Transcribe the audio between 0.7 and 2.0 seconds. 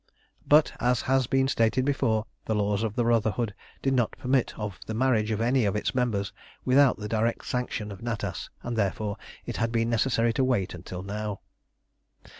as has been stated